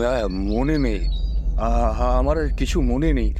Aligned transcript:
না, 0.00 0.12
মনে 0.52 0.76
নেই। 0.86 1.00
আমার 2.20 2.36
কিছু 2.60 2.78
মনে 2.90 3.10
নেই। 3.18 3.30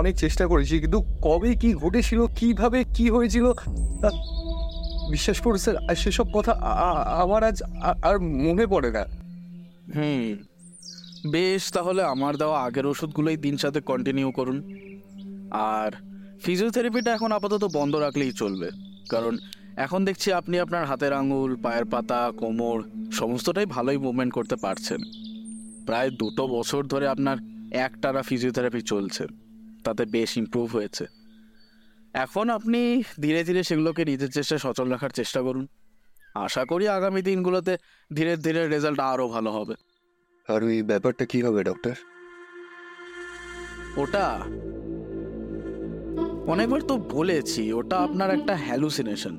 অনেক 0.00 0.14
চেষ্টা 0.24 0.44
করেছি, 0.52 0.74
কিন্তু 0.82 0.98
কবে 1.26 1.50
কি 1.62 1.70
ঘটেছিল, 1.82 2.20
কীভাবে 2.38 2.80
কি 2.96 3.06
হয়েছিল 3.14 3.46
বিশ্বাস 5.12 5.38
করুন 5.44 5.58
স্যার 5.64 5.76
সেসব 6.02 6.26
কথা 6.36 6.52
আমার 7.22 7.42
আজ 7.48 7.58
আর 8.08 8.16
মনে 8.44 8.64
পড়ে 8.72 8.90
না। 8.96 9.04
হুম, 9.96 10.26
বেশ, 11.34 11.62
তাহলে 11.76 12.02
আমার 12.14 12.32
দেওয়া 12.42 12.58
আগের 12.66 12.86
ওষুধগুলোই 12.86 13.36
দিন 13.44 13.54
সাথে 13.62 13.80
কন্টিনিউ 13.90 14.28
করুন। 14.38 14.58
আর 15.76 15.90
ফিজিওথেরাপিটা 16.44 17.10
এখন 17.16 17.30
আপাতত 17.38 17.62
বন্ধ 17.78 17.92
রাখলেই 18.04 18.32
চলবে, 18.32 18.68
কারণ 19.12 19.34
এখন 19.84 20.00
দেখছি 20.04 20.28
আপনি 20.40 20.54
আপনার 20.64 20.84
হাতের 20.90 21.12
আঙুল, 21.20 21.50
পায়ের 21.64 21.86
পাতা, 21.92 22.20
কোমর, 22.40 22.78
সমস্তটাই 23.12 23.66
ভালোই 23.66 23.98
মুভমেন্ট 24.04 24.32
করতে 24.32 24.56
পারছেন। 24.64 25.00
প্রায় 25.86 26.10
দুটো 26.10 26.46
বছর 26.48 26.82
ধরে 26.84 27.06
আপনার 27.06 27.36
একটানা 27.72 28.22
ফিজিওথেরাপি 28.22 28.80
চলছে। 28.82 29.24
তাতে 29.84 30.04
বেশ 30.04 30.36
ইমপ্রুভ 30.36 30.76
হয়েছে। 30.76 31.06
এখন 32.14 32.50
আপনি 32.50 33.02
ধীরে 33.20 33.44
ধীরে 33.44 33.62
সেগুলোকে 33.62 34.04
নিজের 34.04 34.30
চেষ্টায় 34.30 34.60
সচল 34.60 34.88
রাখার 34.88 35.10
চেষ্টা 35.10 35.42
করুন। 35.42 35.66
আশা 36.34 36.64
করি 36.64 36.88
আগামী 36.88 37.22
দিনগুলোতে 37.22 37.76
ধীরে 38.14 38.36
ধীরে 38.36 38.68
রেজাল্ট 38.68 39.00
আরও 39.00 39.28
ভালো 39.28 39.50
হবে। 39.50 39.74
আর 40.48 40.64
ওই 40.64 40.82
ব্যাপারটা 40.82 41.24
কি 41.24 41.42
হবে 41.42 41.64
ডক্টর 41.64 41.94
ওটা 43.96 44.40
অনেকবার 46.46 46.80
তো 46.80 46.96
বলেছি 46.96 47.72
ওটা 47.72 47.96
আপনার 47.98 48.30
একটা 48.30 48.56
হ্যালুসিনেশন 48.56 49.38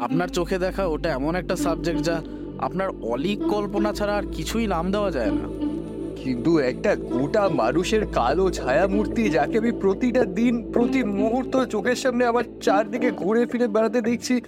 আপনার 0.00 0.28
চোখে 0.28 0.58
দেখা 0.58 0.86
ওটা 0.86 1.08
এমন 1.12 1.34
একটা 1.34 1.56
সাবজেক্ট 1.56 2.00
যা 2.02 2.22
আপনার 2.58 2.88
অলিক 3.02 3.42
কল্পনা 3.42 3.92
ছাড়া 3.92 4.14
আর 4.14 4.22
কিছুই 4.32 4.66
নাম 4.66 4.90
দেওয়া 4.90 5.10
যায় 5.10 5.30
না। 5.30 5.68
কিন্তু 6.16 6.58
একটা 6.58 6.96
গোটা 6.96 7.48
মানুষের 7.48 8.06
কালো 8.06 8.50
ছায়া 8.50 8.86
মূর্তি 8.86 9.30
যাকে 9.30 9.58
আমি 9.58 9.72
প্রতিটা 9.72 10.24
দিন, 10.24 10.72
প্রতি 10.72 11.04
মুহূর্ত 11.04 11.64
চোখের 11.64 11.96
সামনে 11.96 12.26
আমার 12.26 12.44
চারদিকে 12.62 13.10
ঘুরে 13.10 13.46
ফিরে 13.46 13.68
বেড়াতে 13.68 14.00
দেখছি, 14.00 14.40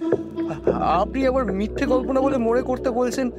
আপনি 0.73 1.27
আবার 1.27 1.45
মিথ্যে 1.45 1.85
কল্পনা 1.85 2.21
বলে 2.21 2.37
মনে 2.37 2.61
করতে 2.61 2.89
বলছেন। 2.89 3.31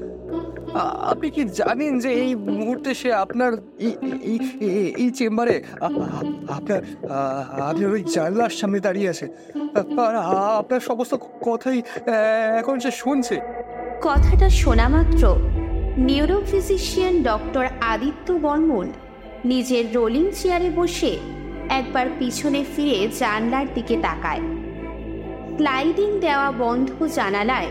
আপনি 1.01 1.31
কি 1.31 1.45
জানেন 1.45 1.99
যে 1.99 2.09
এই 2.09 2.35
মুহূর্তে 2.35 2.95
সে 2.95 3.13
আপনার 3.13 3.53
এই- 3.79 5.13
চেম্বারে, 5.15 5.63
আপনার 6.49 6.83
আ- 7.11 7.45
আপনার 7.61 7.91
ওই 7.91 8.05
জানলার 8.15 8.51
সামনে 8.51 8.81
দাঁড়িয়ে 8.81 9.09
আছে। 9.09 9.29
আপনার 10.57 10.81
সমস্ত 10.81 11.15
কথাই 11.43 11.83
এখন 12.59 12.81
সে 12.81 12.91
শুনছে। 12.91 13.41
কথাটা 14.05 14.49
শোনা 14.51 14.89
মাত্র। 14.89 15.37
নিউরোফিজিশিয়ান 15.97 17.23
ডক্টর 17.23 17.67
আদিত্য 17.81 18.33
বর্মন 18.33 18.93
নিজের 19.45 19.85
রোলিং 19.95 20.31
চেয়ারে 20.31 20.71
বসে 20.71 21.19
একবার 21.69 22.07
পিছনে 22.19 22.65
ফিরে 22.77 23.09
জানলার 23.19 23.67
দিকে 23.75 23.97
তাকায়। 24.03 24.41
স্লাইডিং 25.57 26.21
দেওয়া 26.21 26.51
বন্ধ 26.51 27.07
জানালায় 27.07 27.67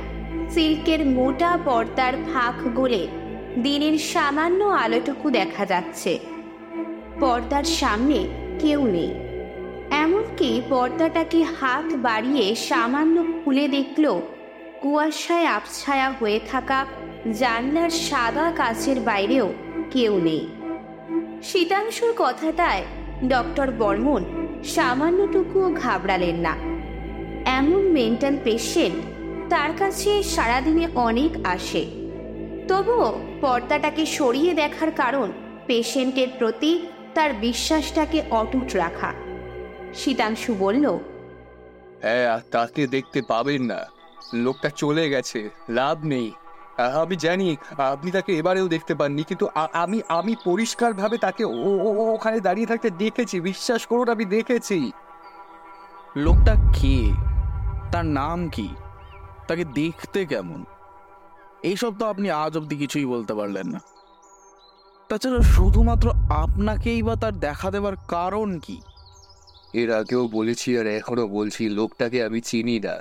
সিল্কের 0.50 1.06
মোটা 1.06 1.58
পর্দার 1.66 2.14
ফাঁক 2.34 2.74
গলে 2.76 3.08
দিনের 3.64 3.98
সামান্য 3.98 4.64
আলোটুকু 4.64 5.30
দেখা 5.30 5.66
যাচ্ছে। 5.66 6.20
পর্দার 7.20 7.64
সামনে 7.64 8.28
কেউ 8.60 8.88
নেই। 8.88 9.14
এমনকি 9.92 10.62
পর্দাটাকে 10.70 11.44
হাত 11.44 11.94
বাড়িয়ে 11.96 12.56
সামান্য 12.56 13.24
খুলে 13.46 13.68
দেখল 13.68 14.22
কুয়াশায় 14.82 15.46
আবছায়া 15.46 16.10
হয়ে 16.12 16.40
থাকা 16.52 16.86
জানলার 17.34 17.90
সাদা 17.90 18.52
কাচের 18.52 19.00
বাইরেও 19.00 19.54
কেউ 19.92 20.20
নেই। 20.20 20.48
শীতাংশুর 21.44 22.14
কথাটায় 22.18 22.84
ডক্টর 23.28 23.72
বর্মন 23.72 24.24
সামান্যটুকুও 24.64 25.68
ঘাবড়ালেন 25.74 26.36
না। 26.36 26.54
এমন 27.46 27.82
মেন্টাল 27.92 28.36
পেশেন্ট 28.44 29.00
তার 29.50 29.72
কাছে 29.80 30.24
সারাদিনে 30.24 30.88
অনেক 30.96 31.32
আসে। 31.44 31.84
তবুও 32.68 33.08
পর্দাটাকে 33.42 34.06
সরিয়ে 34.06 34.54
দেখার 34.54 34.92
কারণ 34.92 35.32
পেশেন্টের 35.68 36.30
প্রতি 36.40 36.72
তার 37.16 37.34
বিশ্বাসটাকে 37.34 38.20
অটুট 38.32 38.76
রাখা। 38.76 39.14
শীতাংশু 39.94 40.52
বলল 40.60 40.86
হ্যাঁ 42.02 42.40
তাকে 42.52 42.88
দেখতে 42.88 43.22
পাবেন 43.28 43.62
না। 43.64 43.82
লোকটা 44.34 44.70
চলে 44.70 45.10
গেছে 45.10 45.50
লাভ 45.70 46.06
নেই। 46.06 46.32
আমি 47.02 47.16
জানি 47.16 47.58
আপনি 47.78 48.12
তাকে 48.12 48.38
এবারেও 48.38 48.68
দেখতে 48.68 48.96
পাননি 48.96 49.24
কিন্তু 49.24 49.46
আমি 49.74 50.02
আমি 50.08 50.36
পরিষ্কারভাবে 50.46 51.18
তাকে 51.18 51.44
ওখানে 52.14 52.40
দাঁড়িয়ে 52.40 52.68
থাকতে 52.68 52.90
দেখেছি 52.90 53.42
বিশ্বাস 53.42 53.86
করুন 53.86 54.10
আমি 54.10 54.26
দেখেছি। 54.26 54.92
লোকটা 56.16 56.56
কে? 56.56 57.12
তার 57.92 58.06
নাম 58.06 58.50
কি? 58.50 58.70
তাকে 59.48 59.64
দেখতে 59.64 60.26
কেমন? 60.26 60.66
এইসব 61.64 61.98
তো 61.98 62.06
আপনি 62.06 62.32
আজ 62.32 62.58
অব্দি 62.58 62.76
কিছুই 62.76 63.06
বলতে 63.06 63.34
পারলেন 63.34 63.68
না। 63.68 63.80
তাছাড়া 65.10 65.42
শুধুমাত্র 65.42 66.10
আপনাকেই 66.30 67.04
বা 67.04 67.16
তার 67.16 67.34
দেখা 67.40 67.72
দেবার 67.72 67.96
কারণ 68.08 68.60
কি? 68.60 68.82
এর 69.74 69.94
আগেও 69.94 70.28
বলেছি 70.28 70.78
আর 70.80 70.88
এখনও 70.88 71.28
বলছি 71.28 71.70
লোকটাকে 71.70 72.24
আমি 72.24 72.42
চিনি 72.42 72.80
না। 72.80 73.00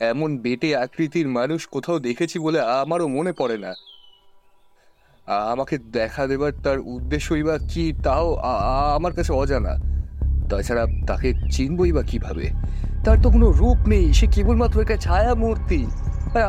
এমন 0.00 0.38
বেটে 0.38 0.70
আকৃতির 0.76 1.28
মানুষ 1.28 1.60
কোথাও 1.66 1.98
দেখেছি 1.98 2.36
বলে 2.38 2.58
আমারও 2.60 3.06
মনে 3.08 3.32
পড়ে 3.32 3.56
না। 3.58 3.72
আমাকে 5.52 5.78
দেখা 5.78 6.26
দেবার 6.26 6.52
তার 6.64 6.78
উদ্দেশ্যই 6.78 7.42
বা 7.42 7.56
কি, 7.70 7.84
তাও 8.04 8.26
আমার 8.96 9.12
কাছে 9.12 9.32
অজানা। 9.32 9.74
তাছাড়া 10.50 10.84
তাকে 11.06 11.28
চিনবই 11.52 11.92
বা 11.92 12.02
কীভাবে? 12.02 12.46
তার 13.04 13.18
তো 13.22 13.28
কোনো 13.30 13.48
রূপ 13.50 13.88
নেই, 13.88 14.06
সে 14.12 14.26
কেবলমাত্র 14.26 14.76
একটা 14.80 14.96
ছায়া 14.96 15.34
মূর্তি 15.34 15.80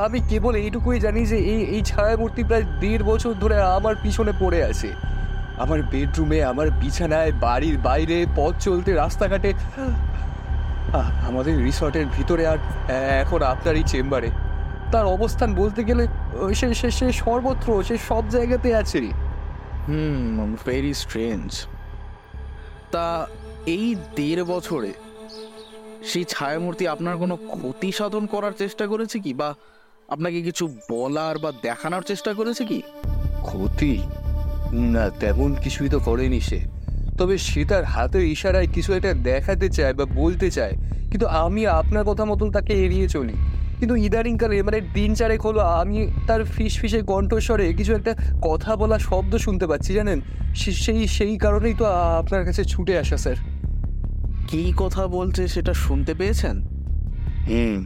আমি 0.06 0.19
কেবল 0.29 0.53
এইটুকুই 0.56 1.00
জানি 1.00 1.22
যে 1.25 1.38
এই 1.38 1.62
এই 1.75 1.81
ছায়া 1.81 2.16
মূর্তি 2.18 2.41
প্রায় 2.44 2.66
দেড় 2.79 3.03
বছর 3.03 3.34
ধরে 3.34 3.56
আমার 3.62 3.96
পিছনে 4.03 4.34
পড়ে 4.40 4.59
আছে। 4.63 4.90
আমার 5.58 5.79
বেডরুমে, 5.91 6.40
আমার 6.44 6.68
বিছানায়, 6.72 7.31
বাড়ির 7.31 7.78
বাইরে, 7.78 8.18
পথ 8.35 8.53
চলতে, 8.59 8.94
রাস্তাঘাটে 8.94 9.53
আমাদের 11.00 11.63
রিসর্টের 11.63 12.06
ভিতরে 12.06 12.47
আর 12.47 12.57
এখন 13.22 13.41
আপনার 13.41 13.75
এই 13.75 13.84
চেম্বারে। 13.84 14.29
তার 14.91 15.06
অবস্থান 15.06 15.53
বলতে 15.53 15.84
গেলে 15.84 16.07
সে 16.53 16.74
সে 16.74 16.91
সে 16.91 17.12
সর্বত্র, 17.12 17.84
সে 17.84 17.97
সব 17.97 18.29
জায়গাতে 18.29 18.75
আছে 18.75 19.00
হুম 19.88 20.56
ভেরি 20.66 20.94
স্ট্রেঞ্জ 20.94 21.66
তা 22.91 23.28
এই 23.66 23.96
দেড় 24.16 24.44
বছরে, 24.44 24.94
সেই 26.06 26.24
ছায়ামূর্তি 26.24 26.88
আপনার 26.88 27.18
কোনো 27.18 27.35
ক্ষতি 27.35 27.91
সাধন 27.91 28.25
করার 28.25 28.52
চেষ্টা 28.52 28.88
করেছে 28.88 29.19
কি? 29.19 29.34
বা 29.34 29.56
আপনাকে 30.09 30.41
কিছু 30.41 30.75
বলার 30.91 31.38
বা 31.38 31.52
দেখানোর 31.62 32.02
চেষ্টা 32.02 32.34
করেছে 32.34 32.66
কি? 32.66 32.81
ক্ষতি? 33.41 34.02
না, 34.73 35.09
তেমন 35.09 35.56
কিছুই 35.56 35.90
তো 35.90 36.00
করেনি 36.00 36.40
সে। 36.40 36.71
তবে 37.18 37.38
সে 37.38 37.66
তার 37.66 37.84
হাতের 37.84 38.22
ইশারায় 38.22 38.68
কিছু 38.74 38.94
একটা 38.94 39.14
দেখাতে 39.14 39.70
চায় 39.70 39.94
বা 39.94 40.06
বলতে 40.06 40.52
চায়। 40.52 40.72
কিন্তু 41.12 41.28
আমি 41.28 41.68
আপনার 41.68 42.04
কথা 42.04 42.26
মতন 42.26 42.52
তাকে 42.52 42.86
এড়িয়ে 42.86 43.10
চলি। 43.10 43.34
কিন্তু 43.80 43.96
ইদানিংকালে 43.96 44.64
মানে 44.64 44.82
দিন 44.94 45.14
চারেক 45.14 45.42
হলো 45.42 45.60
আমি 45.60 46.12
তার 46.28 46.44
ফিস 46.44 46.80
ফিসে 46.80 47.02
কণ্ঠস্বরে 47.02 47.74
কিছু 47.74 47.96
একটা 47.96 48.16
কথা 48.42 48.76
বলা 48.76 49.00
শব্দ 49.00 49.38
শুনতে 49.38 49.68
পাচ্ছি 49.68 49.94
জানেন? 49.94 50.22
সেই 50.56 51.08
সেই 51.08 51.38
কারণেই 51.38 51.74
তো 51.74 51.86
আপনার 51.86 52.46
কাছে 52.46 52.64
ছুটে 52.64 53.00
আসা 53.00 53.18
স্যার। 53.18 53.36
কি 54.48 54.74
কথা 54.78 55.08
বলছে 55.08 55.48
সেটা 55.48 55.74
শুনতে 55.74 56.14
পেয়েছেন? 56.14 56.62
হুম। 57.48 57.86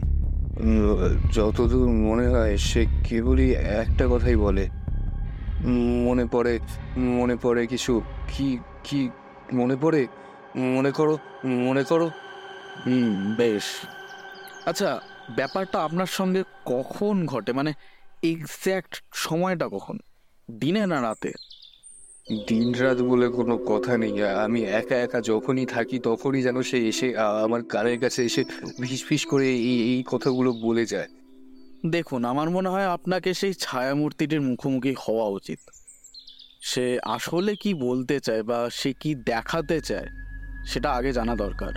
যতদূর 1.32 1.88
মনে 1.88 2.28
হয় 2.28 2.56
সে 2.56 2.86
কেবলই 3.04 3.52
একটা 3.52 4.06
কথাই 4.10 4.36
বলে। 4.36 4.68
মনে 6.04 6.26
পড়ে 6.32 6.58
মনে 6.96 7.36
পড়ে 7.42 7.66
কিছু। 7.66 8.00
কি 8.28 8.58
কি 8.84 9.08
মনে 9.52 9.76
পড়ে? 9.76 10.06
মনে 10.56 10.90
করো 10.90 11.18
মনে 11.44 11.84
করো। 11.84 12.10
হুম 12.86 13.34
বেশ। 13.34 13.64
আচ্ছা 14.66 15.00
ব্যাপারটা 15.36 15.84
আপনার 15.84 16.06
সঙ্গে 16.06 16.42
কখন 16.64 17.26
ঘটে? 17.26 17.52
মানে 17.52 17.72
এক্স্যাক্ট 18.22 19.02
সময়টা 19.12 19.68
কখন? 19.68 19.98
দিনে 20.50 20.86
না 20.86 21.02
রাতে? 21.02 21.32
দিন 22.48 22.74
রাত 22.74 23.00
বলে 23.00 23.28
কোনো 23.28 23.56
কথা 23.56 23.98
নেই। 23.98 24.22
আমি 24.22 24.62
একা 24.62 24.96
একা 24.96 25.20
যখনই 25.20 25.66
থাকি 25.66 25.98
তখনই 25.98 26.42
যেন 26.42 26.62
সে 26.62 26.88
এসে 26.88 27.18
আমার 27.18 27.62
কানের 27.62 28.00
কাছে 28.00 28.24
এসে 28.24 28.44
ফিস 28.88 29.04
ফিস 29.04 29.26
করে 29.26 29.48
এই 29.50 29.94
এই 29.94 30.04
কথাগুলো 30.06 30.52
বলে 30.52 30.86
যায়। 30.86 31.08
দেখুন 31.86 32.24
আমার 32.24 32.50
মনে 32.50 32.68
হয় 32.68 32.86
আপনাকে 32.86 33.34
সেই 33.34 33.54
ছায়ামূর্তিটির 33.54 34.40
মুখোমুখি 34.40 34.94
হওয়া 35.08 35.28
উচিত। 35.28 35.58
সে 36.70 36.86
আসলে 37.16 37.52
কি 37.62 37.70
বলতে 37.86 38.16
চায় 38.26 38.42
বা 38.50 38.58
সে 38.78 38.90
কি 39.02 39.10
দেখাতে 39.30 39.76
চায়, 39.88 40.08
সেটা 40.70 40.88
আগে 40.98 41.10
জানা 41.18 41.34
দরকার। 41.44 41.74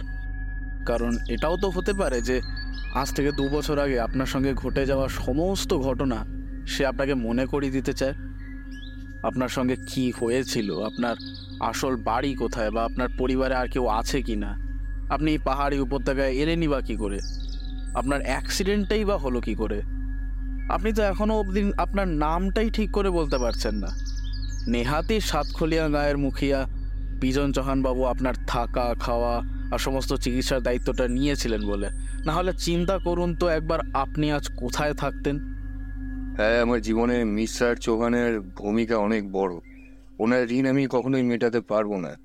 কারণ 0.89 1.12
এটাও 1.36 1.56
তো 1.63 1.68
হতে 1.75 1.94
পারে 2.01 2.19
যে 2.30 2.38
আজ 3.01 3.07
থেকে 3.15 3.31
দু 3.39 3.45
বছর 3.56 3.77
আগে 3.86 3.97
আপনার 4.07 4.30
সঙ্গে 4.33 4.51
ঘটে 4.63 4.83
যাওয়া 4.91 5.06
সমস্ত 5.21 5.71
ঘটনা 5.88 6.19
সে 6.74 6.81
আপনাকে 6.91 7.13
মনে 7.25 7.44
করিয়ে 7.51 7.75
দিতে 7.77 7.94
চায়। 8.00 8.15
আপনার 9.30 9.51
সঙ্গে 9.57 9.75
কি 9.89 10.06
হয়েছিল, 10.19 10.69
আপনার 10.89 11.15
আসল 11.69 11.94
বাড়ি 12.09 12.31
কোথায় 12.42 12.71
বা 12.75 12.81
আপনার 12.89 13.09
পরিবারে 13.19 13.56
আর 13.62 13.68
কেউ 13.74 13.85
আছে 14.00 14.18
কি 14.27 14.35
না, 14.44 14.51
আপনি 15.15 15.31
পাহাড়ি 15.47 15.77
উপত্যকায় 15.85 16.33
এলেনই 16.42 16.68
বা 16.74 16.80
কী 16.88 16.95
করে, 17.03 17.19
আপনার 18.00 18.19
অ্যাক্সিডেন্টটাই 18.30 19.03
বা 19.09 19.15
হলো 19.24 19.39
কি 19.47 19.53
করে, 19.62 19.80
আপনি 20.75 20.89
তো 20.97 21.01
এখনও 21.12 21.35
অবধি 21.42 21.62
আপনার 21.85 22.07
নামটাই 22.24 22.69
ঠিক 22.77 22.89
করে 22.97 23.09
বলতে 23.19 23.38
পারছেন 23.44 23.75
না। 23.83 23.92
নেহাতি 24.69 25.19
সাতখলিয়া 25.19 25.89
গায়ের 25.89 26.18
মুখিয়া 26.18 26.68
বিজন 27.21 27.51
চৌহানবাবু 27.51 28.04
আপনার 28.04 28.33
থাকা, 28.48 28.95
খাওয়া 29.00 29.42
আর 29.71 29.77
সমস্ত 29.77 30.13
চিকিৎসার 30.13 30.63
দায়িত্বটা 30.63 31.07
নিয়েছিলেন 31.07 31.68
বলে। 31.68 31.89
না 32.25 32.33
হলে 32.33 32.54
চিন্তা 32.54 32.98
করুন 32.98 33.36
তো 33.36 33.48
একবার 33.48 33.80
আপনি 33.94 34.31
আজ 34.31 34.48
কোথায় 34.57 34.94
থাকতেন? 34.94 35.39
হ্যাঁ 36.36 36.62
আমার 36.62 36.81
জীবনে 36.81 37.25
মিস্টার 37.25 37.75
চৌহানের 37.75 38.39
ভূমিকা 38.39 38.98
অনেক 38.98 39.31
বড়। 39.31 39.54
ওনার 40.19 40.51
ঋণ 40.51 40.66
আমি 40.66 40.88
কখনোই 40.89 41.24
মেটাতে 41.24 41.62
পারব 41.62 42.00
না। 42.00 42.16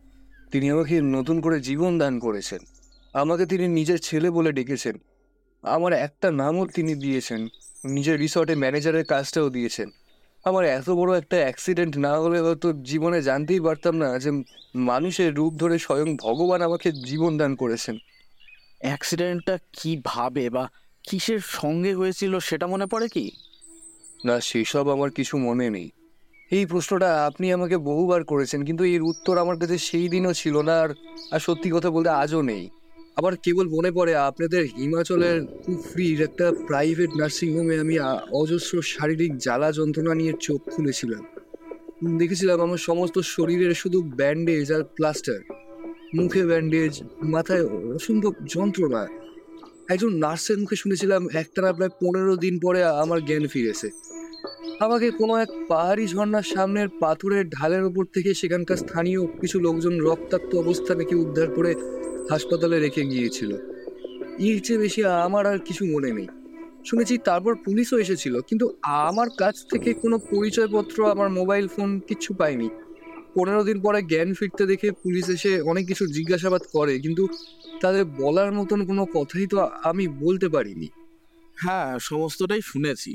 তিনি 0.51 0.71
আমাকে 0.71 1.03
নতুন 1.03 1.41
করে 1.41 1.61
জীবন 1.61 1.99
দান 1.99 2.19
করেছেন। 2.19 2.59
আমাকে 3.13 3.47
তিনি 3.47 3.69
নিজের 3.69 3.99
ছেলে 4.03 4.31
বলে 4.31 4.53
ডেকেছেন। 4.53 4.99
আমার 5.63 5.93
একটা 5.93 6.31
নামও 6.31 6.67
তিনি 6.67 6.95
দিয়েছেন। 6.95 7.49
নিজের 7.85 8.21
রিসর্টে 8.21 8.55
ম্যানেজারের 8.55 9.05
কাজটাও 9.05 9.51
দিয়েছেন। 9.51 9.91
আমার 10.45 10.65
এত 10.65 10.91
বড় 10.91 11.19
একটা 11.19 11.37
অ্যাক্সিডেন্ট 11.37 11.97
না 11.97 12.19
হলে 12.19 12.41
হয়তো 12.41 12.73
জীবনে 12.73 13.23
জানতেই 13.23 13.61
পারতাম 13.61 13.97
না 13.97 14.19
যে 14.19 14.31
মানুষের 14.75 15.35
রূপ 15.35 15.55
ধরে 15.55 15.79
স্বয়ং 15.79 16.17
ভগবান 16.17 16.63
আমাকে 16.63 16.93
জীবন 16.93 17.39
দান 17.39 17.57
করেছেন। 17.57 17.99
অ্যাক্সিডেন্টটা 18.81 19.59
কীভাবে 19.73 20.51
বা 20.51 20.69
কিসের 21.09 21.41
সঙ্গে 21.41 21.95
হয়েছিল 21.95 22.39
সেটা 22.39 22.67
মনে 22.67 22.87
পড়ে 22.87 23.09
কি? 23.09 23.31
না 24.25 24.41
সেসব 24.41 24.89
আমার 24.89 25.11
কিছু 25.11 25.39
মনে 25.39 25.71
নেই। 25.71 25.91
এই 26.51 26.67
প্রশ্নটা 26.67 27.27
আপনি 27.27 27.53
আমাকে 27.53 27.77
বহুবার 27.77 28.25
করেছেন 28.25 28.65
কিন্তু 28.65 28.85
এর 28.85 29.03
উত্তর 29.03 29.39
আমার 29.39 29.59
কাছে 29.59 29.79
সেই 29.79 30.09
দিনও 30.09 30.33
ছিল 30.33 30.63
না 30.63 30.81
আর 30.81 30.89
আর 31.31 31.41
সত্যি 31.41 31.71
কথা 31.75 31.91
বলতে 31.91 32.09
আজও 32.09 32.43
নেই। 32.43 32.71
আবার 33.17 33.33
কেবল 33.45 33.67
মনে 33.77 33.91
পড়ে, 33.99 34.13
আপনাদের 34.31 34.63
হিমাচলের 34.77 35.37
কুফরির 35.65 36.19
একটা 36.29 36.47
প্রাইভেট 36.69 37.11
নার্সিংহোমে 37.21 37.75
আমি 37.79 37.95
অজস্র 38.41 38.75
শারীরিক 38.93 39.33
জ্বালা 39.39 39.69
যন্ত্রণা 39.73 40.15
নিয়ে 40.21 40.33
চোখ 40.47 40.61
খুলেছিলাম। 40.75 41.23
দেখেছিলাম 42.21 42.59
আমার 42.61 42.81
সমস্ত 42.89 43.17
শরীরের 43.35 43.75
শুধু 43.75 43.99
ব্যান্ডেজ 44.19 44.69
আর 44.77 44.83
প্লাস্টার 44.97 45.41
মুখে 46.15 46.43
ব্যান্ডেজ 46.51 46.93
মাথায় 47.35 47.65
অসম্ভব 47.97 48.33
যন্ত্রণা। 48.55 49.03
একজন 49.89 50.11
নার্সের 50.23 50.57
মুখে 50.59 50.77
শুনেছিলাম, 50.77 51.23
একটানা 51.43 51.71
প্রায় 51.77 51.93
পনেরো 52.01 52.35
দিন 52.37 52.55
পরে 52.65 52.81
আমার 53.03 53.19
জ্ঞান 53.29 53.45
ফিরেছে 53.47 53.89
আমাকে 54.81 55.09
কোনো 55.21 55.35
এক 55.45 55.51
পাহাড়ি 55.69 56.05
ঝর্ণার 56.07 56.47
সামনের 56.55 56.89
পাথরের 57.03 57.45
ঢালের 57.51 57.83
ওপর 57.85 58.05
থেকে 58.15 58.31
সেখানকার 58.35 58.79
স্থানীয় 58.85 59.21
কিছু 59.41 59.57
লোকজন 59.67 59.95
রক্তাক্ত 60.09 60.51
অবস্থা 60.55 60.93
নাকি 60.95 61.15
উদ্ধার 61.15 61.49
করে 61.55 61.73
হাসপাতালে 62.31 62.77
রেখে 62.81 63.03
গিয়েছিল। 63.05 63.51
এর 64.39 64.61
চেয়ে 64.61 64.79
বেশি 64.79 65.05
আমার 65.27 65.47
আর 65.47 65.59
কিছু 65.59 65.83
মনে 65.87 66.11
নেই। 66.13 66.29
শুনেছি 66.85 67.19
তারপর 67.19 67.55
পুলিশও 67.65 67.99
এসেছিল, 67.99 68.41
কিন্তু 68.41 68.67
আমার 68.85 69.29
কাছ 69.31 69.57
থেকে 69.73 69.91
কোনো 69.95 70.19
পরিচয়পত্র, 70.19 70.97
আমার 71.11 71.29
মোবাইল 71.31 71.67
ফোন 71.69 72.01
কিচ্ছু 72.01 72.35
পাইনি। 72.35 72.69
পনেরো 73.35 73.63
দিন 73.65 73.79
পরে 73.83 74.03
জ্ঞান 74.03 74.35
ফিরতে 74.35 74.67
দেখে 74.67 74.89
পুলিশ 74.93 75.29
এসে 75.29 75.61
অনেক 75.61 75.85
কিছু 75.87 76.07
জিজ্ঞাসাবাদ 76.07 76.63
করে, 76.73 76.95
কিন্তু 77.01 77.25
তাদের 77.81 78.05
বলার 78.05 78.53
মতন 78.53 78.87
কোনো 78.87 79.07
কথাই 79.17 79.47
তো 79.47 79.57
আমি 79.85 80.09
বলতে 80.09 80.49
পারিনি। 80.49 80.89
হ্যাঁ 81.57 81.99
সমস্তটাই 81.99 82.63
শুনেছি। 82.65 83.13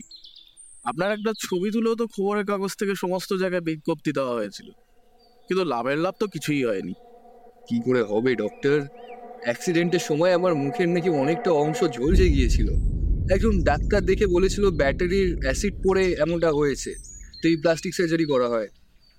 আপনার 0.86 1.10
একটা 1.12 1.32
ছবি 1.40 1.72
তুলেও 1.72 1.96
তো 1.96 2.06
খবরের 2.08 2.46
কাগজ 2.46 2.72
থেকে 2.76 2.96
সমস্ত 2.96 3.34
জায়গায় 3.34 3.62
বিজ্ঞপ্তি 3.62 4.12
দেওয়া 4.12 4.34
হয়েছিল। 4.34 4.68
কিন্তু 5.50 5.64
লাভের 5.64 5.98
লাভ 5.98 6.16
তো 6.20 6.26
কিছুই 6.28 6.66
হয়নি। 6.66 6.94
কি 7.70 7.80
করে 7.86 8.02
হবে 8.02 8.36
ডক্টর 8.36 8.82
অ্যাক্সিডেন্টের 9.44 10.00
সময় 10.00 10.32
আমার 10.32 10.56
মুখের 10.56 10.90
নাকি 10.90 11.10
অনেকটা 11.10 11.52
অংশ 11.52 11.84
ঝলসে 11.84 12.30
গিয়েছিল। 12.30 12.68
একজন 13.32 13.64
ডাক্তার 13.64 14.06
দেখে 14.06 14.28
বলেছিল 14.28 14.70
ব্যাটারির 14.70 15.38
অ্যাসিড 15.42 15.74
পড়ে 15.88 16.12
এমনটা 16.12 16.52
হয়েছে। 16.52 16.94
তো 17.42 17.48
এই 17.48 17.56
প্লাস্টিক 17.56 17.96
সার্জারি 17.96 18.26
করা 18.26 18.48
হয়। 18.50 18.68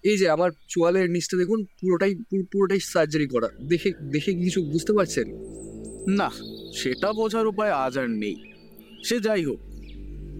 এই 0.04 0.16
যে 0.18 0.28
আমার 0.28 0.50
চোয়ালের 0.68 1.10
নিচটা 1.10 1.36
দেখুন, 1.36 1.64
পুরোটাই 1.64 2.14
পুরোটাই 2.52 2.80
সার্জারি 2.80 3.26
করা। 3.26 3.48
দেখে 3.68 3.92
দেখে 4.12 4.34
কিছু 4.34 4.62
বুঝতে 4.62 4.92
পারছেন? 4.92 5.26
না, 6.08 6.30
সেটা 6.74 7.12
বোঝার 7.12 7.46
উপায় 7.46 7.72
আজ 7.72 7.98
আর 7.98 8.10
নেই। 8.10 8.36
সে 9.04 9.20
যাই 9.20 9.44
হোক, 9.44 9.60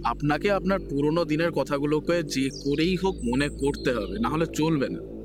আপনাকে 0.05 0.51
আপনার 0.51 0.79
পুরনো 0.91 1.25
দিনের 1.25 1.51
কথাগুলোকে 1.51 2.23
যে 2.23 2.51
করেই 2.65 2.97
হোক 2.97 3.15
মনে 3.25 3.49
করতে 3.49 3.91
হবে 3.93 4.19
না 4.19 4.29
হলে 4.29 4.47
চলবে 4.47 4.89
না। 4.89 5.20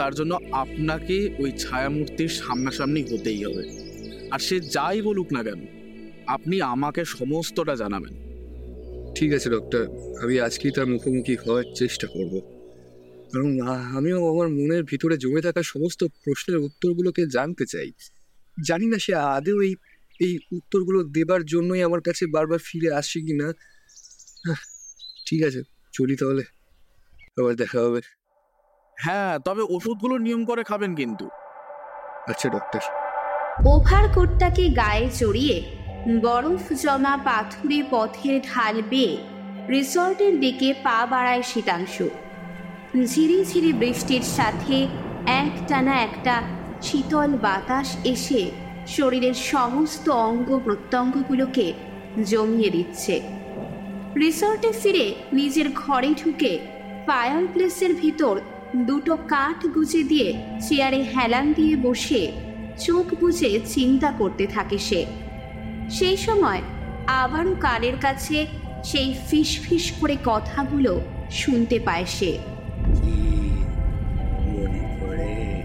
তার 0.00 0.12
জন্য 0.18 0.32
আপনাকে 0.62 1.16
ওই 1.42 1.50
ছায়ামূর্তির 1.62 2.30
সামনাসামনি 2.40 3.00
হতেই 3.10 3.40
হবে। 3.46 3.64
আর 4.34 4.40
সে 4.46 4.56
যাই 4.76 4.98
বলুক 5.08 5.28
না 5.36 5.40
কেন, 5.46 5.60
আপনি 6.36 6.56
আমাকে 6.74 7.02
সমস্তটা 7.18 7.74
জানাবেন। 7.82 8.14
ঠিক 9.16 9.30
আছে 9.36 9.48
ডক্টর 9.56 9.82
আমি 10.22 10.34
আজকেই 10.46 10.72
তার 10.76 10.86
মুখোমুখি 10.92 11.34
হওয়ার 11.42 11.66
চেষ্টা 11.80 12.06
করব। 12.14 12.34
কারণ 13.32 13.50
আমিও 13.98 14.18
আমার 14.32 14.48
মনের 14.58 14.82
ভিতরে 14.90 15.14
জমে 15.24 15.40
থাকা 15.46 15.60
সমস্ত 15.72 16.00
প্রশ্নের 16.22 16.58
উত্তরগুলোকে 16.66 17.22
জানতে 17.36 17.64
চাই। 17.72 17.88
জানি 18.68 18.86
না 18.92 18.98
সে 19.04 19.12
আদেও 19.36 19.58
এই 19.66 19.72
এই 20.20 20.32
উত্তরগুলো 20.58 20.98
দেবার 21.16 21.42
জন্যই 21.52 21.82
আমার 21.88 22.02
কাছে 22.08 22.24
বারবার 22.34 22.60
ফিরে 22.68 22.90
আসছে 23.00 23.18
কি 23.26 23.34
না 23.40 23.48
ঠিক 25.26 25.40
আছে, 25.48 25.60
চলি 25.94 26.14
তাহলে। 26.20 26.44
আবার 27.38 27.54
দেখা 27.62 27.78
হবে। 27.86 28.00
হ্যাঁ 28.98 29.38
তবে 29.38 29.62
ওষুধগুলো 29.62 30.18
নিয়ম 30.18 30.44
করে 30.44 30.62
খাবেন 30.64 30.94
কিন্তু। 30.94 31.28
আচ্ছা 32.28 32.48
ডক্টর 32.48 32.80
ওভারকোটটাকে 33.66 34.64
গায়ে 34.70 35.06
জড়িয়ে 35.10 35.56
বরফ 36.22 36.72
জমা 36.72 37.14
পাথুরে 37.24 37.82
পথের 37.90 38.40
ঢাল 38.42 38.82
বেয়ে 38.90 39.16
রিসর্টের 39.68 40.40
দিকে 40.40 40.74
পা 40.82 41.06
বাড়ায় 41.06 41.42
শীতাংশু। 41.42 42.08
ঝিরি 43.06 43.44
ঝিরি 43.44 43.72
বৃষ্টির 43.72 44.22
সাথে 44.36 44.76
একটানা 45.26 45.94
একটা 46.02 46.42
শীতল 46.82 47.30
বাতাস 47.36 47.96
এসে 48.04 48.50
শরীরের 48.86 49.34
সমস্ত 49.34 50.08
অঙ্গ 50.08 50.48
প্রত্যঙ্গগুলোকে 50.64 51.72
জমিয়ে 52.24 52.70
দিচ্ছে। 52.70 53.20
রিসর্টে 54.16 54.72
ফিরে 54.72 55.14
নিজের 55.32 55.68
ঘরে 55.72 56.10
ঢুকে 56.14 56.52
ফায়ার 57.06 57.44
প্লেসের 57.52 57.94
ভিতর 57.94 58.40
দুটো 58.76 59.16
কাঠ 59.16 59.66
গুজে 59.66 60.02
দিয়ে 60.04 60.58
চেয়ারে 60.68 61.02
হেলান 61.02 61.52
দিয়ে 61.52 61.76
বসে 61.76 62.32
চোখ 62.78 63.14
বুজে 63.20 63.60
চিন্তা 63.66 64.10
করতে 64.10 64.46
থাকে 64.46 64.78
সে। 64.78 65.06
সেই 65.90 66.16
সময় 66.16 66.62
আবারও 67.06 67.54
কানের 67.60 67.96
কাছে 68.00 68.46
সেই 68.84 69.14
ফিস 69.30 69.60
ফিস 69.60 69.92
করে 70.00 70.16
কথাগুলো 70.24 71.00
শুনতে 71.30 71.80
পায় 71.80 72.04
সে। 72.04 72.38
মনে 74.44 74.98
পড়ে 75.00 75.62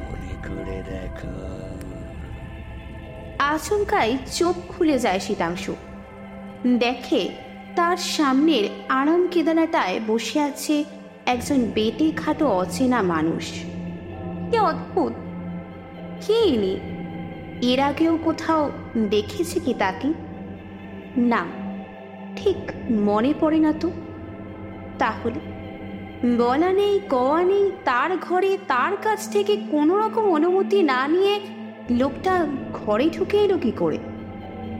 মনে 0.00 0.48
করে 0.48 0.82
দেখো। 0.90 1.28
আচমকাই 3.38 4.18
চোখ 4.32 4.54
খুলে 4.68 4.98
যায় 4.98 5.18
শীতাংশু। 5.18 5.74
দেখে 6.78 7.28
তার 7.76 7.96
সামনের 7.96 8.64
আরাম 8.88 9.26
কেদারাটায় 9.26 10.00
বসে 10.06 10.40
আছে 10.40 10.84
একজন 11.30 11.58
বেটে 11.74 12.06
খাটো 12.16 12.46
অচেনা 12.48 13.02
মানুষ। 13.02 13.46
কি 14.50 14.58
অদ্ভুত। 14.58 15.12
কে 16.26 16.36
ইনি? 16.46 16.74
এর 17.62 17.80
আগেও 17.80 18.18
কোথাও 18.24 18.62
দেখেছে 19.10 19.60
কি 19.60 19.72
তাকে? 19.78 20.08
না, 21.16 21.42
ঠিক 22.36 22.56
মনে 22.90 23.34
পড়ে 23.40 23.58
না 23.58 23.72
তো। 23.80 23.90
তাহলে? 24.98 25.40
বলা 26.38 26.70
নেই, 26.72 27.00
কওয়া 27.10 27.40
নেই, 27.42 27.70
তার 27.84 28.10
ঘরে 28.16 28.58
তার 28.68 28.92
কাছ 29.02 29.20
থেকে 29.32 29.56
কোনো 29.70 29.94
রকম 29.98 30.24
অনুমতি 30.30 30.82
না 30.82 31.08
নিয়ে 31.08 31.40
লোকটা 31.90 32.34
ঘরে 32.72 33.06
ঢুকে 33.10 33.36
এলো 33.36 33.58
কি 33.58 33.72
করে? 33.78 33.98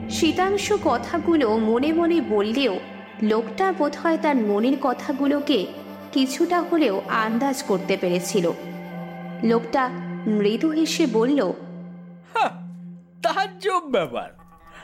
শীতাংশ 0.09 0.67
কথাগুলো 0.83 1.47
মনে 1.57 1.93
মনে 1.93 2.21
বললেও 2.29 2.75
লোকটা 3.23 3.73
বোধহয় 3.77 4.17
তার 4.21 4.35
মনের 4.35 4.77
কথাগুলোকে 4.81 5.59
কিছুটা 6.11 6.61
হলেও 6.61 7.01
আন্দাজ 7.09 7.63
করতে 7.63 7.97
পেরেছিল। 8.01 8.51
লোকটা 9.43 9.89
মৃদু 10.27 10.69
হেসে 10.69 11.05
বলল 11.05 11.51
তাজ্জব 13.23 13.83
ব্যাপার। 13.87 14.29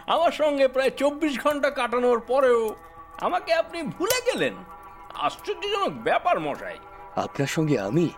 আমার 0.08 0.32
সঙ্গে 0.32 0.68
প্রায় 0.68 0.90
চব্বিশ 0.90 1.44
ঘণ্টা 1.44 1.70
কাটানোর 1.70 2.20
পরেও 2.20 2.76
আমাকে 3.22 3.54
আপনি 3.54 3.84
ভুলে 3.84 4.32
গেলেন। 4.32 4.54
আশ্চর্যজনক 5.16 5.94
ব্যাপার 6.04 6.40
মশাই। 6.40 6.78
আপনার 7.16 7.48
সঙ্গে 7.48 7.80
আমি? 7.80 8.10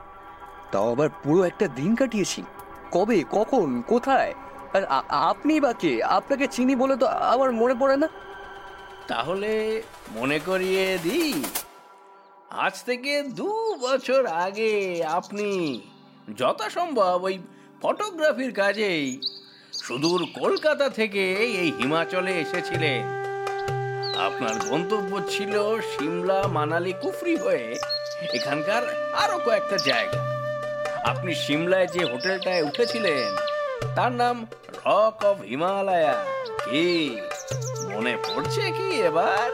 তাও 0.72 0.92
আবার 0.92 1.10
পুরো 1.24 1.44
একটা 1.44 1.68
দিন 1.68 1.96
কাটিয়েছি। 1.96 2.44
কবে 2.92 3.24
কখন 3.32 3.82
কোথায়? 3.88 4.34
আর 4.74 4.84
আপনি 5.10 5.60
বা 5.60 5.74
কে? 5.74 6.04
আপনাকে 6.04 6.48
চিনি 6.48 6.76
বলে 6.76 6.96
তো 6.96 7.06
আমার 7.06 7.52
মনে 7.52 7.76
পড়ে 7.80 7.98
না? 7.98 8.08
তাহলে 9.08 9.82
মনে 10.12 10.40
করিয়ে 10.40 10.98
দিই। 11.04 11.44
আজ 12.52 12.84
থেকে 12.84 13.24
দু 13.24 13.78
বছর 13.82 14.26
আগে 14.26 15.04
আপনি 15.04 15.82
যথাসম্ভব 16.38 17.24
ওই 17.24 17.40
ফটোগ্রাফির 17.82 18.54
কাজেই 18.54 19.22
সুদূর 19.74 20.26
কলকাতা 20.40 20.90
থেকে 20.90 21.34
এই 21.36 21.72
হিমাচলে 21.72 22.40
এসেছিলেন। 22.40 23.02
আপনার 24.18 24.56
গন্তব্য 24.70 25.28
ছিল 25.30 25.80
সিমলা, 25.92 26.48
মানালি, 26.48 26.94
কুফরি 27.02 27.36
হয়ে 27.38 27.76
এখানকার 28.34 28.84
আরও 29.14 29.38
কয়েকটা 29.46 29.78
জায়গা। 29.78 30.20
আপনি 31.06 31.36
সিমলায় 31.36 31.88
যে 31.88 32.06
হোটেলটায় 32.06 32.64
উঠেছিলেন, 32.64 33.36
তার 33.96 34.12
নাম 34.12 34.46
রক 34.86 35.26
অফ 35.26 35.42
হিমালয়া। 35.42 36.26
কি, 36.66 37.18
মনে 37.94 38.18
পড়ছে 38.18 38.72
কি 38.72 39.02
এবার? 39.02 39.52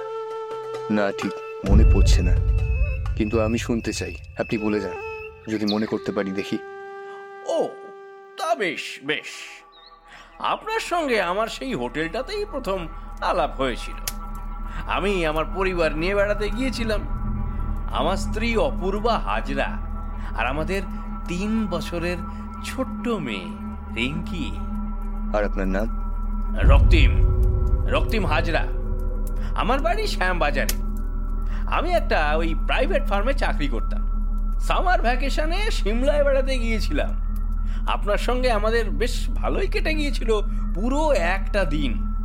না, 0.92 1.12
ঠিক 1.12 1.32
মনে 1.70 1.84
পড়ছে 1.94 2.22
না। 2.22 2.55
কিন্তু 3.16 3.42
আমি 3.42 3.58
শুনতে 3.58 3.94
চাই। 3.94 4.16
আপনি 4.38 4.58
বলে 4.58 4.80
যান। 4.80 4.94
যদি 5.48 5.66
মনে 5.74 5.86
করতে 5.86 6.12
পারি 6.12 6.32
দেখি। 6.32 6.58
ও 7.48 7.68
তা 8.38 8.56
বেশ 8.56 9.00
বেশ। 9.06 9.26
আপনার 10.40 10.80
সঙ্গে 10.80 11.22
আমার 11.22 11.48
সেই 11.48 11.74
হোটেলটাতেই 11.74 12.46
প্রথম 12.46 12.88
আলাপ 13.22 13.62
হয়েছিল। 13.62 13.96
আমি 14.88 15.26
আমার 15.26 15.46
পরিবার 15.56 15.96
নিয়ে 15.96 16.16
বেড়াতে 16.16 16.50
গিয়েছিলাম। 16.50 17.02
আমার 17.94 18.18
স্ত্রী 18.18 18.56
অপূর্বা 18.56 19.20
হাজরা 19.20 19.66
আর 20.38 20.48
আমাদের 20.48 20.82
তিন 21.28 21.68
বছরের 21.68 22.18
ছোট্ট 22.66 23.08
মেয়ে 23.08 23.46
রিঙ্কি। 23.96 24.52
আর 25.38 25.44
আপনার 25.44 25.68
নাম? 25.68 25.88
রক্তিম 26.62 27.22
রক্তিম 27.88 28.26
হাজরা। 28.26 28.68
আমার 29.56 29.80
বাড়ি 29.80 30.08
শ্যামবাজারে। 30.08 30.85
আমি 31.68 31.92
একটা 31.92 32.36
ওই 32.36 32.56
প্রাইভেট 32.66 33.08
ফার্মে 33.08 33.34
চাকরি 33.34 33.68
করতাম। 33.68 34.06
সামার 34.60 35.02
ভ্যাকেশনে 35.02 35.72
সিমলায় 35.72 36.24
বেড়াতে 36.24 36.58
গিয়েছিলাম। 36.58 37.10
আপনার 37.88 38.18
সঙ্গে 38.18 38.52
আমাদের 38.52 38.90
বেশ 38.90 39.30
ভালোই 39.30 39.68
কেটে 39.68 39.94
গিয়েছিল 39.94 40.32
পুরো 40.76 41.12
একটা 41.12 41.64
দিন। 41.64 42.16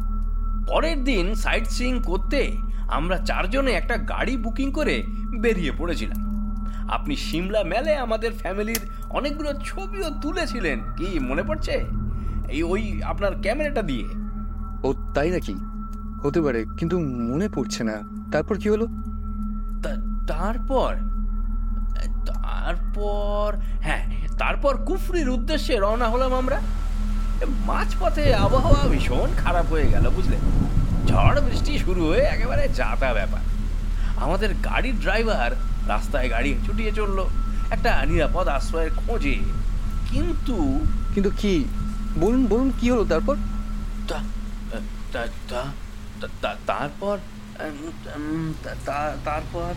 পরের 0.68 1.04
দিন 1.04 1.34
সাইট 1.34 1.66
সিইং 1.66 2.02
করতে 2.02 2.56
আমরা 2.88 3.16
চারজনে 3.16 3.70
একটা 3.70 3.96
গাড়ি 3.96 4.36
বুকিং 4.36 4.72
করে 4.72 5.02
বেরিয়ে 5.40 5.72
পড়েছিলাম। 5.78 6.30
আপনি 6.90 7.16
সিমলা 7.16 7.64
মেলে 7.64 7.96
আমাদের 7.96 8.32
ফ্যামিলির 8.32 8.80
অনেকগুলো 9.10 9.52
ছবিও 9.52 10.10
তুলেছিলেন। 10.22 10.80
কি 10.96 11.18
মনে 11.18 11.42
পড়ছে? 11.42 11.84
এই 12.48 12.62
ওই 12.62 13.02
আপনার 13.02 13.32
ক্যামেরাটা 13.42 13.82
দিয়ে। 13.82 14.04
ও, 14.82 14.94
তাই 15.14 15.30
নাকি? 15.30 15.54
হতে 16.22 16.40
পারে, 16.40 16.64
কিন্তু 16.78 17.00
মনে 17.00 17.48
পড়ছে 17.48 17.84
না। 17.84 18.02
তারপর 18.32 18.58
কি 18.58 18.68
হলো? 18.68 18.86
তারপর 20.40 20.92
তারপর 22.26 23.48
হ্যাঁ 23.82 24.04
তারপর 24.38 24.72
কুফরির 24.76 25.28
উদ্দেশ্যে 25.28 25.74
রওনা 25.76 26.08
হলাম 26.08 26.32
আমরা। 26.34 26.58
মাঝপথে 27.66 28.24
আবহাওয়া 28.34 28.82
ভীষণ 28.88 29.28
খারাপ 29.36 29.66
হয়ে 29.66 29.88
গেল 29.88 30.04
বুঝলে? 30.10 30.36
ঝড় 31.06 31.40
বৃষ্টি 31.40 31.72
শুরু 31.78 32.02
হয়ে 32.06 32.20
একেবারে 32.20 32.64
যাতা 32.68 33.12
ব্যাপার। 33.12 33.42
আমাদের 34.24 34.50
গাড়ির 34.64 34.96
ড্রাইভার 35.00 35.50
রাস্তায় 35.88 36.28
গাড়ি 36.30 36.50
ছুটিয়ে 36.66 36.92
চলল 36.92 37.18
একটা 37.70 37.90
নিরাপদ 38.06 38.46
আশ্রয়ের 38.48 38.90
খোঁজে। 38.96 39.36
কিন্তু 40.10 40.56
কিন্তু 41.14 41.30
কি 41.38 41.64
বলুন 42.18 42.42
বলুন 42.46 42.70
কি 42.80 42.86
হলো 42.90 43.04
তারপর? 43.04 43.36
তারপর 46.66 47.16
তারপর 49.24 49.72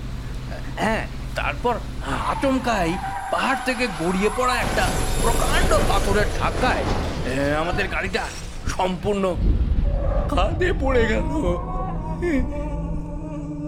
হ্যাঁ 0.75 1.07
তারপর 1.35 1.75
আচমকাই 2.31 2.97
পাহাড় 3.31 3.59
থেকে 3.65 3.87
গড়িয়ে 4.01 4.29
পড়া 4.37 4.55
একটা 4.61 4.85
প্রকাণ্ড 5.21 5.71
পাথরের 5.89 6.25
ধাক্কায় 6.39 6.83
আমাদের 7.61 7.87
গাড়িটা 7.87 8.23
সম্পূর্ণ 8.67 9.35
কাঁধে 10.29 10.73
পড়ে 10.81 11.05
গেল। 11.05 11.23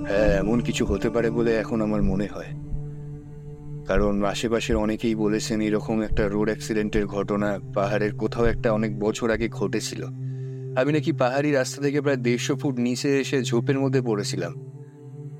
হ্যাঁ 0.10 0.32
এমন 0.40 0.62
কিছু 0.62 0.86
হতে 0.86 1.10
পারে 1.10 1.30
বলে 1.30 1.56
এখন 1.56 1.82
আমার 1.82 2.04
মনে 2.04 2.28
হয়। 2.28 2.52
কারণ 3.88 4.24
আশেপাশের 4.24 4.76
অনেকেই 4.76 5.16
বলেছেন 5.16 5.62
এরকম 5.62 6.02
একটা 6.02 6.28
রোড 6.28 6.48
অ্যাক্সিডেন্টের 6.48 7.06
ঘটনা 7.06 7.60
পাহাড়ের 7.74 8.16
কোথাও 8.16 8.46
একটা 8.46 8.72
অনেক 8.72 9.00
বছর 9.00 9.32
আগে 9.32 9.48
ঘটেছিল। 9.50 10.04
আমি 10.82 10.92
নাকি 10.94 11.12
পাহাড়ি 11.12 11.52
রাস্তা 11.52 11.82
থেকে 11.82 12.02
প্রায় 12.02 12.18
দেড়শো 12.18 12.56
ফুট 12.56 12.76
নিচে 12.80 13.20
এসে 13.20 13.44
ঝোপের 13.44 13.80
মধ্যে 13.80 14.02
পড়েছিলাম। 14.02 14.54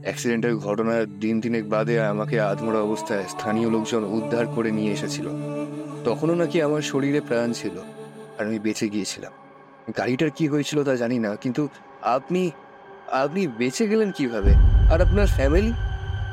অ্যাক্সিডেন্টের 0.06 0.56
ঘটনার 0.66 1.04
দিন 1.24 1.36
তিনেক 1.44 1.64
বাদে 1.74 1.96
আমাকে 2.14 2.36
আধমরা 2.52 2.80
অবস্থায় 2.88 3.26
স্থানীয় 3.34 3.70
লোকজন 3.76 4.04
উদ্ধার 4.18 4.46
করে 4.56 4.70
নিয়ে 4.78 4.92
এসেছিল। 4.98 5.28
তখনও 6.08 6.36
নাকি 6.42 6.58
আমার 6.68 6.84
শরীরে 6.92 7.22
প্রাণ 7.30 7.50
ছিল 7.60 7.76
আর 8.38 8.44
আমি 8.50 8.60
বেঁচে 8.66 8.88
গিয়েছিলাম। 8.90 9.34
গাড়িটার 9.98 10.32
কি 10.38 10.46
হয়েছিল 10.54 10.78
তা 10.84 10.94
জানি 11.04 11.18
না, 11.26 11.32
কিন্তু 11.44 11.64
আপনি 12.16 12.44
আপনি 13.24 13.42
বেঁচে 13.60 13.86
গেলেন 13.92 14.10
কীভাবে? 14.18 14.52
আর 14.94 15.00
আপনার 15.06 15.28
ফ্যামিলি 15.38 15.72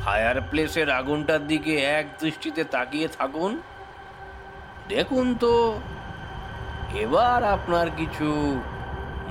ফায়ার 0.05 0.39
প্লেসের 0.51 0.89
আগুনটার 1.01 1.43
দিকে 1.47 1.75
এক 1.99 2.07
দৃষ্টিতে 2.21 2.63
তাকিয়ে 2.75 3.09
থাকুন। 3.19 3.53
দেখুন 4.89 5.27
তো, 5.35 5.55
এবার 7.05 7.41
আপনার 7.57 7.89
কিছু 8.01 8.29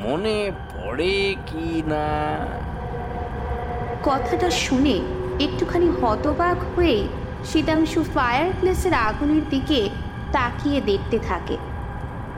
মনে 0.06 0.38
পড়ে 0.74 1.16
কি 1.50 1.70
না? 1.92 2.08
কথাটা 4.04 4.50
শুনে 4.50 5.02
একটুখানি 5.40 5.90
হতবাক 6.02 6.58
হয়ে 6.76 7.08
শীতাংশু 7.46 8.04
ফায়ার 8.04 8.50
প্লেসের 8.60 8.94
আগুনের 8.94 9.42
দিকে 9.50 9.90
তাকিয়ে 10.32 10.82
দেখতে 10.82 11.20
থাকে। 11.20 11.58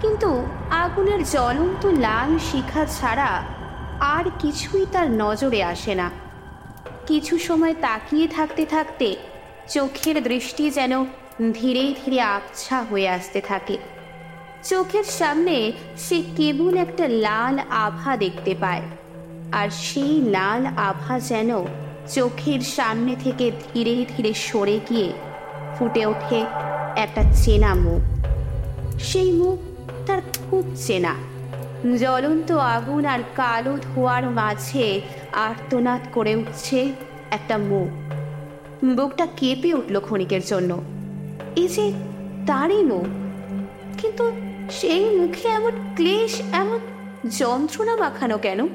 কিন্তু 0.01 0.45
আগুনের 0.69 1.23
জ্বলন্ত 1.23 1.85
লাল 1.85 2.37
শিখা 2.51 2.85
ছাড়া 2.85 3.43
আর 3.99 4.25
কিছুই 4.39 4.85
তার 4.91 5.11
নজরে 5.11 5.63
আসে 5.63 5.95
না। 5.95 6.11
কিছু 7.07 7.37
সময় 7.37 7.75
তাকিয়ে 7.81 8.27
থাকতে 8.27 8.65
থাকতে 8.65 9.15
চোখের 9.69 10.23
দৃষ্টি 10.23 10.69
যেন 10.69 11.05
ধীরে 11.53 11.95
ধীরে 12.05 12.21
আবছা 12.21 12.81
হয়ে 12.81 13.09
আসতে 13.09 13.41
থাকে। 13.41 13.77
চোখের 14.63 15.03
সামনে 15.03 15.71
সে 15.97 16.23
কেবল 16.37 16.77
একটা 16.77 17.07
লাল 17.07 17.59
আভা 17.69 18.17
দেখতে 18.17 18.55
পায়। 18.59 18.81
আর 19.53 19.69
সেই 19.69 20.21
লাল 20.21 20.65
আভা 20.65 21.19
যেন 21.19 21.49
চোখের 22.07 22.61
সামনে 22.61 23.15
থেকে 23.23 23.51
ধীরে 23.51 24.05
ধীরে 24.17 24.33
সরে 24.33 24.79
গিয়ে 24.89 25.13
ফুটে 25.79 26.05
ওঠে 26.05 26.45
একটা 26.95 27.23
চেনা 27.33 27.75
মুখ। 27.75 28.01
সেই 28.99 29.31
মুখ 29.31 29.59
তার 30.07 30.21
খুব 30.21 30.63
চেনা। 30.75 31.15
জ্বলন্ত 31.99 32.51
আগুন 32.51 33.05
আর 33.05 33.19
কালো 33.35 33.77
ধোয়ার 33.77 34.29
মাঝে 34.29 35.01
আর্তনাদ 35.33 36.01
করে 36.13 36.35
উঠছে 36.35 36.93
একটা 37.31 37.57
মুখ। 37.57 37.89
বুকটা 38.85 39.27
কেঁপে 39.37 39.73
উঠল 39.73 39.99
ক্ষণিকের 39.99 40.41
জন্য। 40.45 40.83
এই 41.55 41.67
যে 41.67 41.93
তারই 42.47 42.83
মুখ। 42.83 43.05
কিন্তু 44.01 44.31
সেই 44.71 45.19
মুখে 45.19 45.47
এমন 45.47 45.71
ক্লেশ, 45.95 46.41
এমন 46.53 46.79
যন্ত্রণা 47.39 47.95
মাখানো 47.95 48.37
কেন? 48.37 48.67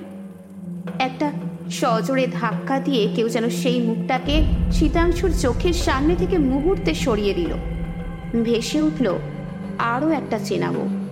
একটা 0.99 1.33
সজোরে 1.71 2.27
ধাক্কা 2.27 2.81
দিয়ে 2.81 3.09
কেউ 3.17 3.29
যেন 3.29 3.51
সেই 3.51 3.83
মুখটাকে 3.83 4.45
শীতাংশুর 4.73 5.33
চোখের 5.41 5.73
সামনে 5.73 6.17
থেকে 6.17 6.39
মুহূর্তে 6.39 6.95
সরিয়ে 6.95 7.35
দিল। 7.35 7.55
ভেসে 8.43 8.83
উঠল 8.83 9.19
আরও 9.79 10.09
একটা 10.09 10.39
চেনা 10.39 10.71
মুখ 10.71 11.09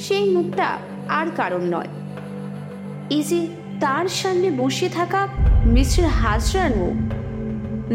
সেই 0.00 0.36
মুখটা 0.36 0.78
আর 1.08 1.26
কারণ 1.36 1.60
নয়। 1.62 1.88
এই 3.10 3.22
যে 3.22 3.46
তার 3.80 4.08
সামনে 4.08 4.50
বসে 4.50 4.88
থাকা 4.88 5.28
মিস্টার 5.64 6.06
হাজরার 6.06 6.76
মুখ। 6.76 7.12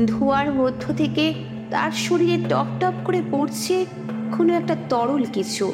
ধোয়ার 0.07 0.53
মধ্য 0.53 0.93
থেকে 0.93 1.33
তার 1.71 1.91
শরীরে 1.91 2.43
টপ 2.49 2.65
টপ 2.79 2.93
করে 3.05 3.21
পড়ছে 3.31 3.85
কোনো 4.37 4.53
একটা 4.53 4.75
তরল 4.89 5.25
কিছু। 5.33 5.73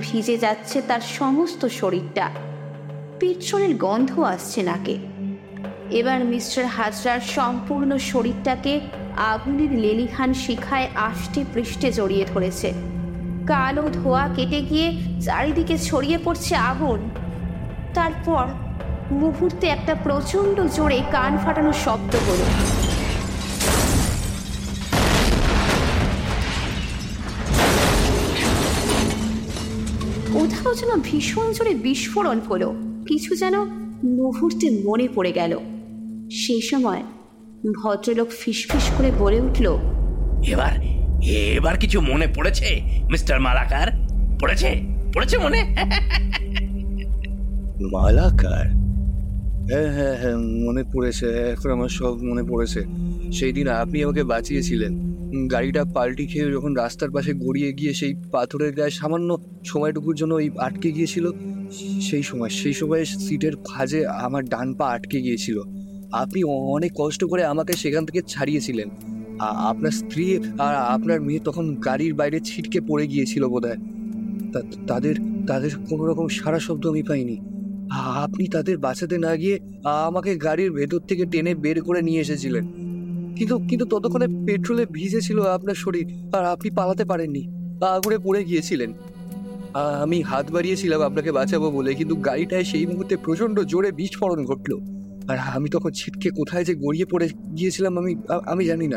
ভিজে 0.00 0.38
যাচ্ছে 0.38 0.82
তার 0.82 1.00
সমস্ত 1.00 1.66
শরীরটা। 1.66 2.30
পেট্রোলের 3.20 3.74
গন্ধ 3.74 4.20
আসছে 4.20 4.62
নাকে। 4.62 4.98
এবার 5.90 6.24
মিস্টার 6.24 6.66
হাজরার 6.66 7.20
সম্পূর্ণ 7.20 7.96
শরীরটাকে 7.96 8.80
আগুনের 9.16 9.72
লেলিহান 9.72 10.34
শিখায় 10.34 10.88
আষ্টে 10.94 11.44
পৃষ্ঠে 11.54 11.92
জড়িয়ে 11.92 12.24
ধরেছে। 12.24 12.72
কালো 13.46 13.84
ধোয়া 13.92 14.28
কেটে 14.36 14.60
গিয়ে 14.60 14.98
চারিদিকে 15.20 15.78
ছড়িয়ে 15.78 16.18
পড়ছে 16.24 16.54
আগুন। 16.56 17.10
তারপর 17.94 18.44
মুহূর্তে 19.10 19.66
একটা 19.66 19.94
প্রচণ্ড 19.94 20.60
জোরে 20.76 21.00
কান 21.10 21.38
ফাটানো 21.38 21.72
শব্দ 21.72 22.12
হলো। 22.28 22.46
কোথাও 30.32 30.74
যেন 30.74 31.00
ভীষণ 31.02 31.52
জোরে 31.52 31.74
বিস্ফোরণ 31.74 32.40
হলো। 32.50 32.89
কিছু 33.10 33.36
যেন 33.36 33.54
মুহূর্তে 34.04 34.70
মনে 34.84 35.08
পড়ে 35.14 35.32
গেল। 35.32 35.58
সেই 36.30 36.60
সময় 36.60 37.02
ভদ্রলোক 37.82 38.28
ফিসফিস 38.40 38.90
করে 38.98 39.10
বলে 39.18 39.40
উঠল 39.40 39.78
এবার 40.46 40.78
এবার 41.30 41.78
কিছু 41.78 42.00
মনে 42.00 42.26
পড়েছে 42.36 42.80
মিস্টার 43.10 43.40
মালাকার? 43.40 43.88
পড়েছে? 44.40 44.80
পড়েছে 45.14 45.38
মনে? 45.38 45.64
মালাকার? 47.92 48.66
হ্যাঁ 49.70 49.92
হ্যাঁ 49.92 50.16
হ্যাঁ 50.16 50.36
মনে 50.36 50.84
পড়েছে 50.84 51.26
এখন 51.26 51.70
আমার 51.70 51.88
সব 51.88 52.22
মনে 52.22 52.42
পড়েছে। 52.42 52.80
সেই 53.32 53.52
দিন 53.52 53.68
আপনি 53.68 54.04
আমাকে 54.04 54.22
বাঁচিয়েছিলেন। 54.24 54.92
গাড়িটা 55.46 55.84
পাল্টি 55.84 56.26
খেয়ে 56.26 56.52
যখন 56.52 56.74
রাস্তার 56.74 57.10
পাশে 57.10 57.32
গড়িয়ে 57.32 57.72
গিয়ে 57.72 57.94
সেই 57.94 58.14
পাথরের 58.32 58.72
গায়ে 58.72 58.90
সামান্য 58.90 59.38
সময়টুকুর 59.64 60.14
জন্য 60.14 60.34
ওই 60.34 60.50
আটকে 60.58 60.92
গিয়েছিল 60.92 61.30
সেই 62.00 62.22
সময় 62.22 62.48
সেই 62.48 62.72
সময় 62.72 63.04
সিটের 63.04 63.52
খাজে 63.64 64.06
আমার 64.06 64.44
ডান 64.44 64.74
পা 64.74 64.86
আটকে 64.86 65.22
গিয়েছিল। 65.22 65.60
আপনি 66.12 66.44
অনেক 66.44 66.92
কষ্ট 66.96 67.24
করে 67.24 67.44
আমাকে 67.44 67.72
সেখান 67.72 68.06
থেকে 68.06 68.22
ছাড়িয়েছিলেন। 68.28 68.88
আপনার 69.40 69.90
স্ত্রী 69.90 70.38
আর 70.58 70.74
আপনার 70.74 71.20
মেয়ে 71.20 71.38
তখন 71.38 71.74
গাড়ির 71.74 72.14
বাইরে 72.14 72.40
ছিটকে 72.40 72.80
পড়ে 72.80 73.06
গিয়েছিল 73.06 73.48
বোধহয়। 73.48 73.76
তাদের 74.86 75.14
তাদের 75.46 75.70
কোনো 75.88 76.06
রকম 76.06 76.28
সারা 76.28 76.58
শব্দ 76.58 76.86
আমি 76.86 77.02
পাইনি। 77.02 77.36
আপনি 77.92 78.46
তাদের 78.46 78.78
বাঁচাতে 78.78 79.18
না 79.18 79.36
গিয়ে 79.36 79.58
আমাকে 79.84 80.36
গাড়ির 80.36 80.72
ভেতর 80.72 80.98
থেকে 80.98 81.24
টেনে 81.24 81.54
বের 81.54 81.82
করে 81.82 82.02
নিয়ে 82.02 82.20
এসেছিলেন। 82.20 82.64
কিন্তু 83.36 83.58
কিন্তু 83.58 83.84
ততক্ষণে 83.84 84.26
পেট্রোলে 84.46 84.86
ভিজে 84.86 85.20
ছিল 85.20 85.42
আপনার 85.42 85.74
শরীর 85.74 86.34
আর 86.34 86.44
আপনি 86.44 86.70
পালাতে 86.70 87.04
পারেননি। 87.04 87.42
আগুনে 87.82 88.18
পড়ে 88.18 88.44
গিয়েছিলেন। 88.44 88.92
আমি 89.74 90.22
হাত 90.22 90.50
বাড়িয়েছিলাম 90.50 91.02
আপনাকে 91.02 91.32
বাঁচাবো 91.32 91.70
বলে, 91.70 91.94
কিন্তু 91.94 92.16
গাড়িটায় 92.16 92.64
সেই 92.64 92.86
মুহূর্তে 92.86 93.16
প্রচণ্ড 93.16 93.60
জোরে 93.60 93.92
বিস্ফোরণ 93.92 94.44
ঘটলো। 94.44 94.78
আর 95.28 95.38
আমি 95.38 95.68
তখন 95.68 95.90
ছিটকে 95.90 96.30
কোথায় 96.30 96.64
যে 96.64 96.74
গড়িয়ে 96.74 97.04
পড়ে 97.04 97.28
গিয়েছিলাম 97.56 97.98
আমি 97.98 98.16
আমি 98.46 98.64
জানি 98.64 98.88
না। 98.88 98.96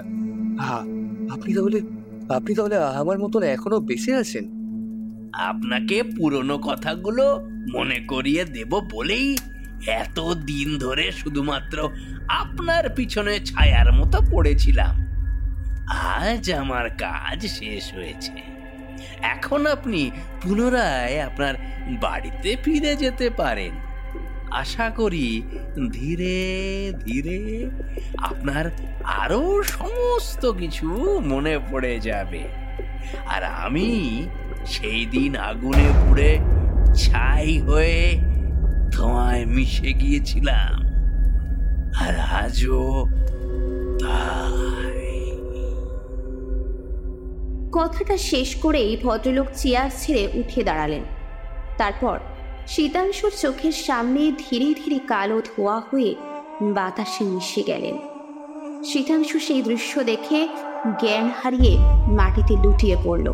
আ- 0.63 0.85
আপনি 1.29 1.53
তাহলে 1.53 1.81
আপনি 2.29 2.55
তাহলে 2.55 2.77
আমার 2.77 3.19
মতন 3.19 3.43
এখনও 3.43 3.79
বেঁচে 3.79 4.15
আছেন? 4.15 4.63
আপনাকে 5.33 6.03
পুরনো 6.03 6.57
কথাগুলো 6.57 7.47
মনে 7.73 7.99
করিয়ে 7.99 8.45
দেব 8.45 8.79
বলেই 8.93 9.37
এত 9.87 10.19
দিন 10.19 10.77
ধরে 10.77 11.11
শুধুমাত্র 11.11 11.89
আপনার 12.27 12.89
পিছনে 12.89 13.39
ছায়ার 13.45 13.93
মতো 13.93 14.17
পড়েছিলাম। 14.31 14.95
আজ 15.87 16.51
আমার 16.51 16.89
কাজ 16.89 17.47
শেষ 17.47 17.93
হয়েছে। 17.93 18.52
এখন 19.21 19.65
আপনি 19.65 20.11
পুনরায় 20.41 21.21
আপনার 21.21 21.53
বাড়িতে 21.89 22.57
ফিরে 22.63 22.95
যেতে 22.95 23.29
পারেন। 23.29 23.71
আশা 24.51 24.89
করি 24.89 25.41
ধীরে 25.91 26.37
ধীরে 27.05 27.69
আপনার 28.17 28.71
আরও 29.03 29.63
সমস্ত 29.63 30.51
কিছু 30.51 31.19
মনে 31.25 31.59
পড়ে 31.71 31.99
যাবে। 31.99 32.43
আর 33.27 33.43
আমি 33.43 34.27
সেই 34.65 35.05
দিন 35.05 35.35
আগুনে 35.35 35.89
পুড়ে 36.07 36.39
ছাই 36.95 37.59
হয়ে 37.59 38.19
ধোঁয়ায় 38.91 39.45
মিশে 39.45 39.93
গিয়েছিলাম। 39.93 40.73
আর 41.99 42.45
আজও 42.45 43.07
তাই 44.01 44.42
কথাটা 47.73 48.17
শেষ 48.17 48.55
করেই 48.55 48.97
ভদ্রলোক 49.03 49.47
চেয়ার 49.55 49.89
ছেড়ে 49.99 50.27
উঠে 50.33 50.63
দাঁড়ালেন। 50.63 51.03
তারপর 51.77 52.19
শীতাংশুর 52.67 53.31
চোখের 53.41 53.71
সামনে 53.71 54.31
ধীরে 54.37 54.73
ধীরে 54.73 54.99
কালো 55.07 55.41
ধোয়া 55.41 55.79
হয়ে 55.79 56.15
বাতাসে 56.61 57.23
মিশে 57.23 57.63
গেলেন। 57.63 57.95
শীতাংশু 58.83 59.39
সেই 59.39 59.61
দৃশ্য 59.61 60.03
দেখে 60.03 60.47
জ্ঞান 61.01 61.31
হারিয়ে 61.43 61.73
মাটিতে 62.17 62.53
লুটিয়ে 62.63 62.97
পড়ল। 63.03 63.27